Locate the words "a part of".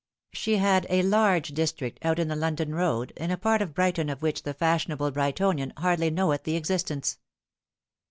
3.29-3.75